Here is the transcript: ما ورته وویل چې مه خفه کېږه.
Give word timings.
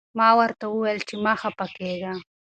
ما 0.19 0.29
ورته 0.39 0.65
وویل 0.67 0.99
چې 1.07 1.15
مه 1.23 1.33
خفه 1.41 1.65
کېږه. 1.77 2.13